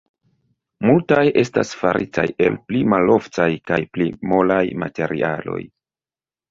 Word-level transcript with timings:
Multaj 0.89 1.25
estas 1.41 1.75
faritaj 1.81 2.25
el 2.47 2.57
pli 2.71 2.83
maloftaj 2.95 3.49
kaj 3.73 3.81
pli 3.95 4.13
molaj 4.35 4.63
materialoj. 4.87 5.63